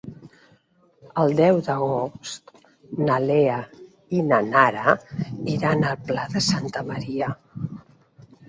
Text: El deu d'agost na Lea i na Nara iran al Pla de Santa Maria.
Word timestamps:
El 1.23 1.35
deu 1.39 1.59
d'agost 1.67 2.49
na 3.09 3.19
Lea 3.25 3.59
i 4.21 4.25
na 4.31 4.41
Nara 4.49 4.97
iran 5.57 5.87
al 5.91 6.03
Pla 6.09 6.27
de 6.35 6.45
Santa 6.51 6.85
Maria. 6.93 7.31